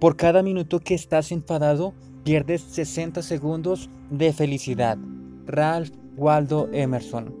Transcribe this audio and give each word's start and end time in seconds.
Por 0.00 0.16
cada 0.16 0.42
minuto 0.42 0.80
que 0.80 0.94
estás 0.94 1.30
enfadado, 1.30 1.92
pierdes 2.24 2.62
60 2.62 3.20
segundos 3.20 3.90
de 4.08 4.32
felicidad. 4.32 4.96
Ralph 5.44 5.90
Waldo 6.16 6.70
Emerson. 6.72 7.36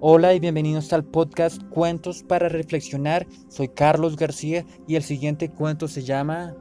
Hola 0.00 0.34
y 0.34 0.40
bienvenidos 0.40 0.92
al 0.92 1.04
podcast 1.04 1.62
Cuentos 1.68 2.24
para 2.24 2.48
Reflexionar. 2.48 3.28
Soy 3.46 3.68
Carlos 3.68 4.16
García 4.16 4.66
y 4.88 4.96
el 4.96 5.04
siguiente 5.04 5.50
cuento 5.50 5.86
se 5.86 6.02
llama 6.02 6.56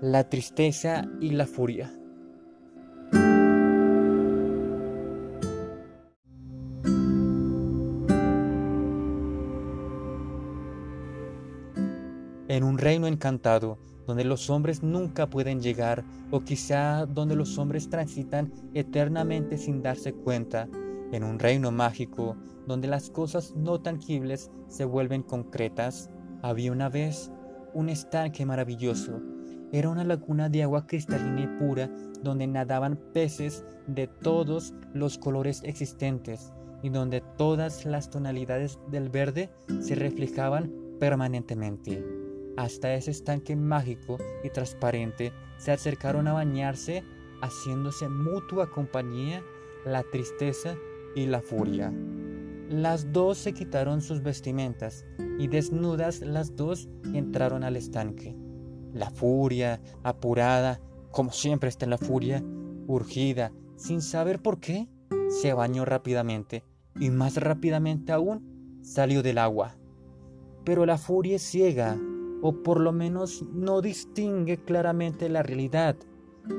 La 0.00 0.30
tristeza 0.30 1.04
y 1.20 1.32
la 1.32 1.46
furia. 1.46 1.92
En 12.48 12.64
un 12.64 12.78
reino 12.78 13.06
encantado, 13.06 13.76
donde 14.06 14.24
los 14.24 14.50
hombres 14.50 14.82
nunca 14.82 15.28
pueden 15.28 15.60
llegar, 15.60 16.04
o 16.30 16.40
quizá 16.40 17.06
donde 17.06 17.36
los 17.36 17.58
hombres 17.58 17.88
transitan 17.88 18.52
eternamente 18.74 19.58
sin 19.58 19.82
darse 19.82 20.12
cuenta, 20.12 20.68
en 21.12 21.24
un 21.24 21.38
reino 21.38 21.70
mágico, 21.70 22.36
donde 22.66 22.88
las 22.88 23.10
cosas 23.10 23.54
no 23.56 23.80
tangibles 23.80 24.50
se 24.68 24.84
vuelven 24.84 25.22
concretas, 25.22 26.10
había 26.42 26.72
una 26.72 26.88
vez 26.88 27.30
un 27.72 27.88
estanque 27.88 28.44
maravilloso. 28.46 29.20
Era 29.72 29.88
una 29.88 30.04
laguna 30.04 30.48
de 30.48 30.62
agua 30.62 30.86
cristalina 30.86 31.40
y 31.40 31.46
pura 31.58 31.90
donde 32.22 32.46
nadaban 32.46 32.98
peces 33.12 33.64
de 33.86 34.06
todos 34.06 34.74
los 34.92 35.18
colores 35.18 35.62
existentes 35.64 36.52
y 36.82 36.90
donde 36.90 37.22
todas 37.36 37.84
las 37.84 38.10
tonalidades 38.10 38.78
del 38.90 39.08
verde 39.08 39.50
se 39.80 39.94
reflejaban 39.94 40.72
permanentemente. 41.00 42.23
Hasta 42.56 42.94
ese 42.94 43.10
estanque 43.10 43.56
mágico 43.56 44.18
y 44.44 44.50
transparente 44.50 45.32
se 45.58 45.72
acercaron 45.72 46.28
a 46.28 46.32
bañarse, 46.34 47.02
haciéndose 47.42 48.08
mutua 48.08 48.70
compañía 48.70 49.42
la 49.84 50.02
tristeza 50.04 50.76
y 51.14 51.26
la 51.26 51.40
furia. 51.40 51.92
Las 52.68 53.12
dos 53.12 53.38
se 53.38 53.52
quitaron 53.52 54.00
sus 54.00 54.22
vestimentas 54.22 55.04
y 55.38 55.48
desnudas 55.48 56.20
las 56.20 56.56
dos 56.56 56.88
entraron 57.12 57.64
al 57.64 57.76
estanque. 57.76 58.36
La 58.92 59.10
furia, 59.10 59.80
apurada, 60.02 60.80
como 61.10 61.32
siempre 61.32 61.68
está 61.68 61.84
en 61.84 61.90
la 61.90 61.98
furia, 61.98 62.42
urgida, 62.86 63.52
sin 63.76 64.00
saber 64.00 64.40
por 64.40 64.60
qué, 64.60 64.88
se 65.28 65.52
bañó 65.52 65.84
rápidamente 65.84 66.64
y 66.98 67.10
más 67.10 67.36
rápidamente 67.36 68.12
aún 68.12 68.78
salió 68.82 69.22
del 69.22 69.38
agua. 69.38 69.76
Pero 70.64 70.86
la 70.86 70.96
furia 70.96 71.36
es 71.36 71.42
ciega 71.42 71.98
o 72.46 72.52
por 72.62 72.78
lo 72.78 72.92
menos 72.92 73.42
no 73.54 73.80
distingue 73.80 74.58
claramente 74.58 75.30
la 75.30 75.42
realidad. 75.42 75.96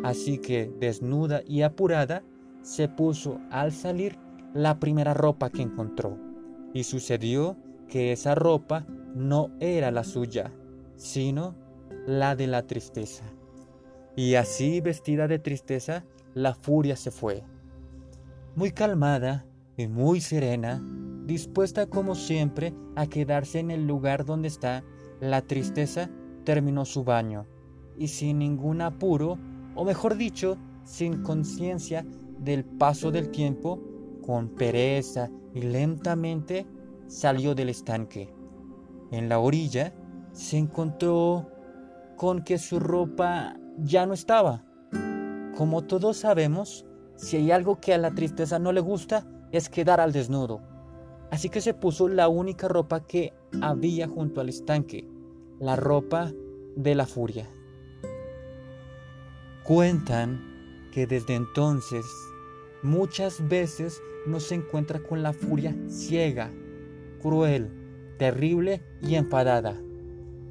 Así 0.03 0.39
que, 0.39 0.73
desnuda 0.80 1.44
y 1.45 1.61
apurada, 1.61 2.23
se 2.64 2.89
puso 2.89 3.39
al 3.52 3.72
salir 3.72 4.17
la 4.55 4.80
primera 4.80 5.14
ropa 5.14 5.52
que 5.52 5.61
encontró. 5.61 6.17
Y 6.73 6.86
sucedió 6.86 7.55
que 7.88 8.11
esa 8.11 8.33
ropa 8.33 8.88
no 9.14 9.52
era 9.59 9.92
la 9.92 10.03
suya, 10.03 10.52
sino 10.95 11.53
la 12.08 12.36
de 12.36 12.47
la 12.47 12.66
tristeza. 12.66 13.23
Y 14.16 14.33
así, 14.33 14.81
vestida 14.81 15.27
de 15.27 15.38
tristeza, 15.38 16.03
la 16.33 16.55
furia 16.55 16.95
se 16.95 17.11
fue. 17.11 17.44
Muy 18.55 18.72
calmada 18.72 19.45
y 19.77 19.86
muy 19.86 20.20
serena, 20.20 20.81
dispuesta 21.27 21.86
como 21.86 22.16
siempre 22.16 22.73
a 22.95 23.05
quedarse 23.05 23.59
en 23.59 23.70
el 23.70 23.86
lugar 23.86 24.25
donde 24.25 24.47
está, 24.47 24.83
la 25.31 25.41
tristeza 25.41 26.09
terminó 26.43 26.85
su 26.85 27.03
baño 27.03 27.45
y 27.97 28.07
sin 28.07 28.39
ningún 28.39 28.81
apuro, 28.81 29.37
o 29.75 29.86
mejor 29.86 30.15
dicho, 30.15 30.58
sin 30.83 31.23
conciencia 31.23 32.05
del 32.39 32.65
paso 32.65 33.11
del 33.11 33.30
tiempo, 33.30 33.81
con 34.25 34.49
pereza 34.49 35.30
y 35.53 35.61
lentamente 35.61 36.65
salió 37.08 37.55
del 37.55 37.69
estanque. 37.69 38.33
En 39.11 39.30
la 39.30 39.39
orilla 39.39 39.93
se 40.31 40.58
encontró 40.58 41.49
con 42.17 42.43
que 42.43 42.58
su 42.58 42.80
ropa 42.80 43.55
ya 43.77 44.05
no 44.05 44.14
estaba. 44.14 44.64
Como 45.55 45.83
todos 45.83 46.17
sabemos, 46.17 46.85
si 47.15 47.37
hay 47.37 47.52
algo 47.52 47.80
que 47.80 47.93
a 47.93 47.97
la 47.97 48.11
tristeza 48.11 48.59
no 48.59 48.71
le 48.71 48.81
gusta 48.81 49.25
es 49.52 49.69
quedar 49.69 50.02
al 50.02 50.11
desnudo. 50.11 50.61
Así 51.31 51.49
que 51.49 51.61
se 51.61 51.73
puso 51.73 52.08
la 52.08 52.27
única 52.27 52.67
ropa 52.67 53.05
que 53.05 53.33
había 53.61 54.08
junto 54.08 54.41
al 54.41 54.49
estanque, 54.49 55.08
la 55.60 55.76
ropa 55.76 56.32
de 56.76 56.95
la 56.95 57.05
furia. 57.05 57.48
Cuentan 59.64 60.89
que 60.92 61.08
desde 61.08 61.36
entonces 61.36 62.05
muchas 62.83 63.48
veces 63.48 64.02
no 64.27 64.39
se 64.39 64.55
encuentra 64.55 64.99
con 64.99 65.23
la 65.23 65.33
furia 65.33 65.76
ciega, 65.88 66.52
cruel, 67.21 67.70
terrible 68.17 68.83
y 69.02 69.15
enfadada. 69.15 69.82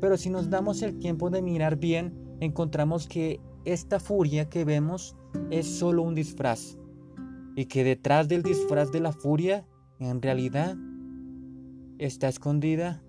Pero 0.00 0.16
si 0.16 0.30
nos 0.30 0.50
damos 0.50 0.82
el 0.82 0.98
tiempo 0.98 1.30
de 1.30 1.42
mirar 1.42 1.76
bien, 1.76 2.36
encontramos 2.40 3.06
que 3.06 3.40
esta 3.64 4.00
furia 4.00 4.48
que 4.48 4.64
vemos 4.64 5.16
es 5.50 5.66
solo 5.66 6.02
un 6.02 6.14
disfraz 6.14 6.78
y 7.56 7.66
que 7.66 7.84
detrás 7.84 8.28
del 8.28 8.42
disfraz 8.42 8.90
de 8.90 9.00
la 9.00 9.12
furia 9.12 9.66
en 9.98 10.20
realidad 10.20 10.76
está 11.98 12.28
escondida 12.28 13.02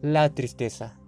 la 0.00 0.32
tristeza. 0.34 0.99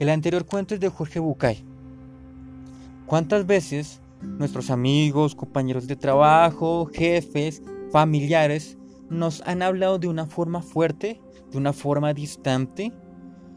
El 0.00 0.08
anterior 0.08 0.46
cuento 0.46 0.72
es 0.72 0.80
de 0.80 0.88
Jorge 0.88 1.20
Bucay. 1.20 1.62
¿Cuántas 3.04 3.46
veces 3.46 4.00
nuestros 4.22 4.70
amigos, 4.70 5.34
compañeros 5.34 5.86
de 5.86 5.94
trabajo, 5.94 6.86
jefes, 6.86 7.62
familiares 7.92 8.78
nos 9.10 9.42
han 9.42 9.60
hablado 9.60 9.98
de 9.98 10.08
una 10.08 10.24
forma 10.24 10.62
fuerte, 10.62 11.20
de 11.50 11.58
una 11.58 11.74
forma 11.74 12.14
distante? 12.14 12.90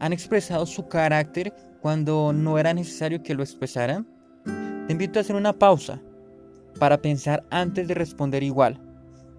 ¿Han 0.00 0.12
expresado 0.12 0.66
su 0.66 0.86
carácter 0.86 1.54
cuando 1.80 2.34
no 2.34 2.58
era 2.58 2.74
necesario 2.74 3.22
que 3.22 3.32
lo 3.32 3.42
expresaran? 3.42 4.06
Te 4.44 4.92
invito 4.92 5.18
a 5.18 5.22
hacer 5.22 5.36
una 5.36 5.54
pausa 5.54 6.02
para 6.78 7.00
pensar 7.00 7.46
antes 7.50 7.88
de 7.88 7.94
responder 7.94 8.42
igual, 8.42 8.78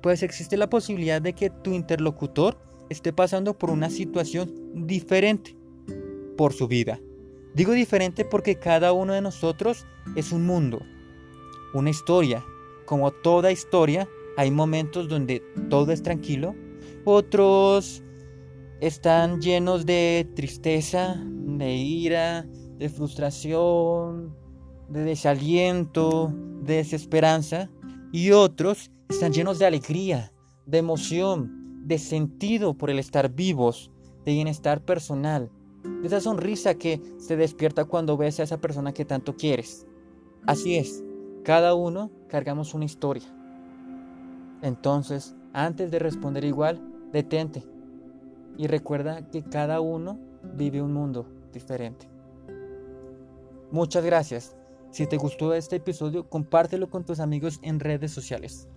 pues 0.02 0.24
existe 0.24 0.58
la 0.58 0.72
posibilidad 0.72 1.22
de 1.22 1.34
que 1.34 1.52
tu 1.52 1.72
interlocutor 1.72 2.58
esté 2.90 3.14
pasando 3.14 3.56
por 3.56 3.70
una 3.70 3.92
situación 3.92 4.88
diferente 4.88 5.56
por 6.36 6.54
su 6.54 6.68
vida. 6.68 7.00
Digo 7.54 7.72
diferente 7.72 8.26
porque 8.26 8.60
cada 8.60 8.92
uno 8.92 9.14
de 9.14 9.22
nosotros 9.22 9.86
es 10.16 10.32
un 10.32 10.46
mundo, 10.46 10.82
una 11.74 11.90
historia. 11.90 12.44
Como 12.86 13.12
toda 13.12 13.52
historia, 13.52 14.08
hay 14.38 14.52
momentos 14.52 15.08
donde 15.08 15.42
todo 15.70 15.92
es 15.92 16.04
tranquilo, 16.04 16.54
otros 17.06 18.04
están 18.82 19.42
llenos 19.42 19.86
de 19.86 20.30
tristeza, 20.36 21.16
de 21.26 21.74
ira, 21.74 22.46
de 22.78 22.90
frustración, 22.90 24.36
de 24.90 25.04
desaliento, 25.04 26.34
de 26.62 26.76
desesperanza, 26.76 27.70
y 28.12 28.32
otros 28.32 28.92
están 29.10 29.34
llenos 29.34 29.60
de 29.60 29.66
alegría, 29.66 30.32
de 30.66 30.80
emoción, 30.80 31.84
de 31.86 31.98
sentido 32.00 32.76
por 32.76 32.90
el 32.90 33.00
estar 33.00 33.34
vivos, 33.34 33.92
de 34.26 34.34
bienestar 34.34 34.84
personal, 34.84 35.52
esa 36.04 36.22
sonrisa 36.22 36.76
que 36.76 37.02
se 37.18 37.36
despierta 37.36 37.86
cuando 37.86 38.18
ves 38.18 38.40
a 38.40 38.44
esa 38.44 38.58
persona 38.58 38.94
que 38.94 39.06
tanto 39.06 39.36
quieres. 39.36 39.88
Así 40.46 40.76
es, 40.76 41.04
cada 41.44 41.74
uno 41.74 42.12
cargamos 42.28 42.74
una 42.74 42.86
historia. 42.86 43.26
Entonces, 44.62 45.36
antes 45.54 45.92
de 45.92 46.00
responder 46.00 46.44
igual, 46.44 46.82
detente 47.12 47.64
y 48.58 48.68
recuerda 48.68 49.30
que 49.30 49.44
cada 49.44 49.80
uno 49.82 50.20
vive 50.56 50.82
un 50.82 50.94
mundo 50.94 51.28
diferente. 51.52 52.08
Muchas 53.72 54.06
gracias. 54.06 54.56
Si 54.92 55.08
te 55.08 55.18
gustó 55.18 55.54
este 55.54 55.78
episodio, 55.78 56.30
compártelo 56.30 56.90
con 56.90 57.04
tus 57.04 57.20
amigos 57.20 57.60
en 57.62 57.80
redes 57.80 58.12
sociales. 58.12 58.68